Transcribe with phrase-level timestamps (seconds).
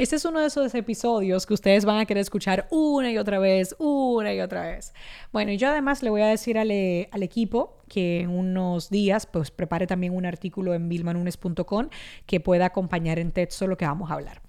[0.00, 3.38] Este es uno de esos episodios que ustedes van a querer escuchar una y otra
[3.38, 4.94] vez, una y otra vez.
[5.30, 9.26] Bueno, y yo además le voy a decir al, al equipo que en unos días
[9.26, 11.90] pues prepare también un artículo en vilmanunes.com
[12.24, 14.40] que pueda acompañar en texto lo que vamos a hablar.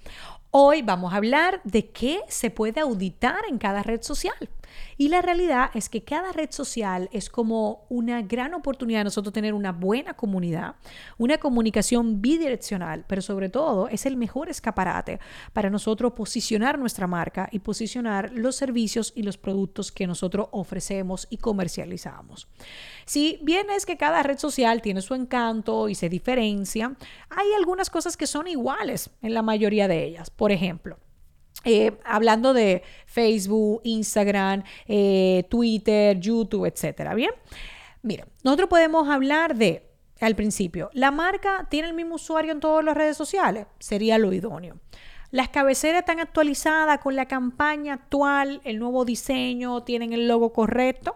[0.52, 4.50] Hoy vamos a hablar de qué se puede auditar en cada red social.
[4.98, 9.34] Y la realidad es que cada red social es como una gran oportunidad de nosotros
[9.34, 10.76] tener una buena comunidad,
[11.18, 15.20] una comunicación bidireccional, pero sobre todo es el mejor escaparate
[15.54, 21.28] para nosotros posicionar nuestra marca y posicionar los servicios y los productos que nosotros ofrecemos
[21.30, 22.48] y comercializamos.
[23.06, 26.96] Si bien es que cada red social tiene su encanto y se diferencia,
[27.30, 30.30] hay algunas cosas que son iguales en la mayoría de ellas.
[30.30, 30.98] Por ejemplo,
[31.64, 37.14] eh, hablando de Facebook, Instagram, eh, Twitter, YouTube, etcétera.
[37.14, 37.32] Bien,
[38.02, 42.84] mira, nosotros podemos hablar de, al principio, la marca tiene el mismo usuario en todas
[42.84, 44.80] las redes sociales, sería lo idóneo.
[45.32, 51.16] Las cabeceras están actualizadas con la campaña actual, el nuevo diseño, tienen el logo correcto.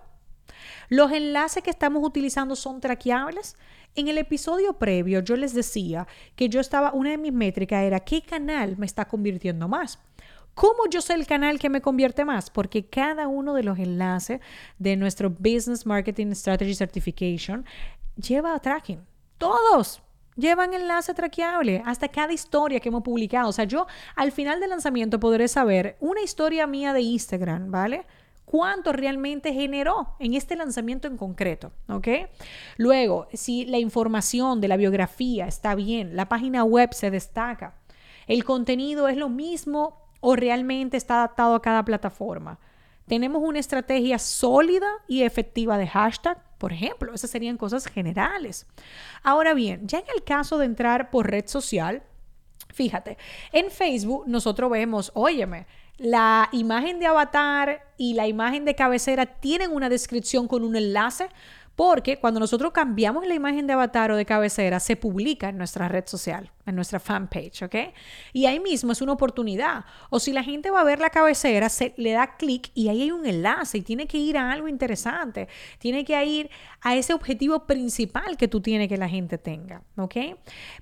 [0.87, 3.57] Los enlaces que estamos utilizando son traqueables.
[3.93, 7.99] En el episodio previo yo les decía que yo estaba, una de mis métricas era
[7.99, 9.99] qué canal me está convirtiendo más.
[10.55, 12.49] ¿Cómo yo sé el canal que me convierte más?
[12.49, 14.39] Porque cada uno de los enlaces
[14.79, 17.65] de nuestro Business Marketing Strategy Certification
[18.15, 19.05] lleva tracking.
[19.37, 20.01] Todos
[20.37, 23.49] llevan enlace traqueable hasta cada historia que hemos publicado.
[23.49, 28.05] O sea, yo al final del lanzamiento podré saber una historia mía de Instagram, ¿vale?
[28.45, 32.07] cuánto realmente generó en este lanzamiento en concreto, ¿ok?
[32.77, 37.75] Luego, si la información de la biografía está bien, la página web se destaca,
[38.27, 42.57] el contenido es lo mismo o realmente está adaptado a cada plataforma.
[43.07, 48.65] Tenemos una estrategia sólida y efectiva de hashtag, por ejemplo, esas serían cosas generales.
[49.21, 52.01] Ahora bien, ya en el caso de entrar por red social,
[52.73, 53.19] fíjate,
[53.51, 59.71] en Facebook nosotros vemos, óyeme, la imagen de avatar y la imagen de cabecera tienen
[59.71, 61.29] una descripción con un enlace
[61.75, 65.89] porque cuando nosotros cambiamos la imagen de avatar o de cabecera, se publica en nuestra
[65.89, 67.75] red social, en nuestra fanpage, ¿ok?
[68.31, 69.83] Y ahí mismo es una oportunidad.
[70.09, 73.03] O si la gente va a ver la cabecera, se le da clic y ahí
[73.03, 75.49] hay un enlace y tiene que ir a algo interesante.
[75.77, 76.49] Tiene que ir
[76.81, 80.15] a ese objetivo principal que tú tienes que la gente tenga, ¿ok?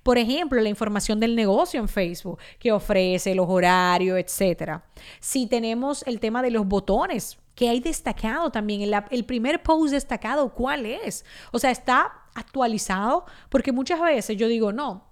[0.02, 4.84] Por ejemplo, la información del negocio en Facebook que ofrece, los horarios, etcétera.
[5.18, 10.54] Si tenemos el tema de los botones, que hay destacado también, el, primer post destacado,
[10.54, 11.24] ¿cuál es?
[11.52, 15.04] O sea, está actualizado, porque muchas veces yo digo, no,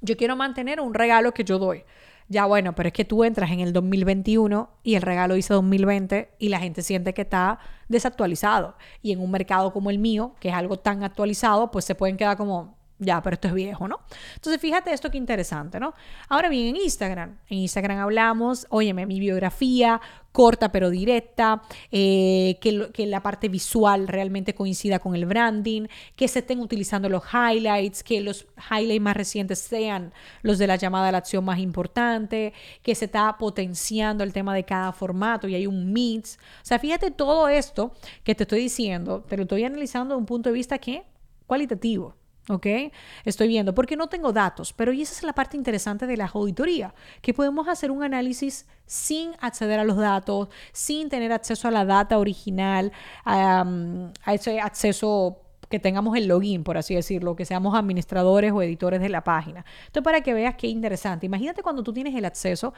[0.00, 1.84] yo quiero mantener un regalo que yo doy.
[2.28, 6.30] Ya bueno, pero es que tú entras en el 2021 y el regalo dice 2020
[6.38, 7.58] y la gente siente que está
[7.88, 8.76] desactualizado.
[9.02, 12.16] Y en un mercado como el mío, que es algo tan actualizado, pues se pueden
[12.16, 14.00] quedar como, ya, pero esto es viejo, ¿no?
[14.36, 15.94] Entonces, fíjate esto que interesante, ¿no?
[16.28, 20.00] Ahora bien, en Instagram, en Instagram hablamos, óyeme, mi biografía,
[20.30, 26.28] corta pero directa, eh, que, que, la parte visual realmente coincida con el branding, que
[26.28, 30.12] se estén utilizando los highlights, que los highlights más recientes sean
[30.42, 34.54] los de la llamada a la acción más importante, que se está potenciando el tema
[34.54, 36.38] de cada formato y hay un mix.
[36.62, 40.26] O sea, fíjate todo esto que te estoy diciendo, te lo estoy analizando de un
[40.26, 41.04] punto de vista que
[41.46, 42.16] cualitativo.
[42.48, 42.66] ¿Ok?
[43.24, 46.26] Estoy viendo, porque no tengo datos, pero y esa es la parte interesante de la
[46.26, 51.70] auditoría, que podemos hacer un análisis sin acceder a los datos, sin tener acceso a
[51.70, 52.92] la data original,
[53.24, 53.64] a
[54.26, 55.40] ese acceso
[55.70, 59.64] que tengamos el login, por así decirlo, que seamos administradores o editores de la página.
[59.86, 62.74] Entonces, para que veas qué interesante, imagínate cuando tú tienes el acceso,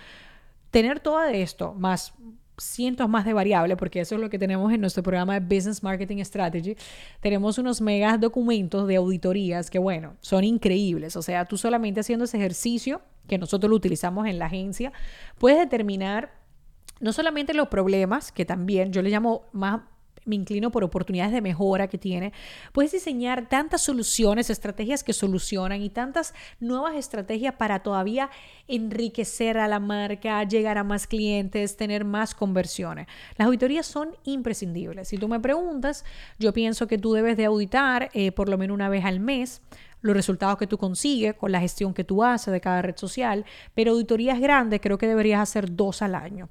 [0.70, 2.14] tener todo esto, más
[2.58, 5.82] cientos más de variables, porque eso es lo que tenemos en nuestro programa de Business
[5.82, 6.76] Marketing Strategy.
[7.20, 11.16] Tenemos unos megas documentos de auditorías que, bueno, son increíbles.
[11.16, 14.92] O sea, tú solamente haciendo ese ejercicio, que nosotros lo utilizamos en la agencia,
[15.38, 16.32] puedes determinar
[17.00, 19.82] no solamente los problemas, que también yo le llamo más
[20.26, 22.32] me inclino por oportunidades de mejora que tiene,
[22.72, 28.28] puedes diseñar tantas soluciones, estrategias que solucionan y tantas nuevas estrategias para todavía
[28.68, 33.06] enriquecer a la marca, llegar a más clientes, tener más conversiones.
[33.38, 35.08] Las auditorías son imprescindibles.
[35.08, 36.04] Si tú me preguntas,
[36.38, 39.62] yo pienso que tú debes de auditar eh, por lo menos una vez al mes
[40.06, 43.44] los resultados que tú consigues con la gestión que tú haces de cada red social,
[43.74, 46.48] pero auditorías grandes creo que deberías hacer dos al año.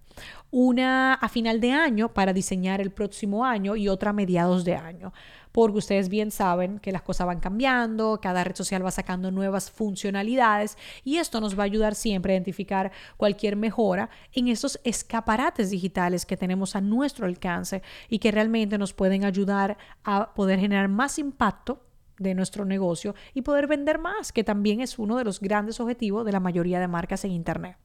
[0.52, 4.75] Una a final de año para diseñar el próximo año y otra a mediados de
[4.75, 5.12] año
[5.56, 9.72] porque ustedes bien saben que las cosas van cambiando, cada red social va sacando nuevas
[9.72, 15.69] funcionalidades y esto nos va a ayudar siempre a identificar cualquier mejora en esos escaparates
[15.69, 20.90] digitales que tenemos a nuestro alcance y que realmente nos pueden ayudar a poder generar
[20.90, 21.84] más impacto
[22.17, 26.25] de nuestro negocio y poder vender más, que también es uno de los grandes objetivos
[26.25, 27.77] de la mayoría de marcas en Internet.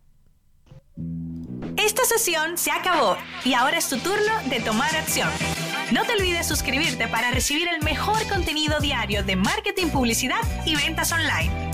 [1.77, 5.31] Esta sesión se acabó y ahora es tu turno de tomar acción.
[5.93, 11.12] No te olvides suscribirte para recibir el mejor contenido diario de marketing, publicidad y ventas
[11.12, 11.70] online.